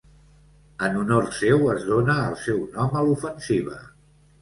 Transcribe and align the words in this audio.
En 0.87 0.97
honor 1.01 1.27
seu 1.41 1.63
es 1.75 1.87
dóna 1.91 2.17
el 2.25 2.35
seu 2.49 2.67
nom 2.81 3.01
a 3.03 3.07
l’ofensiva. 3.11 3.83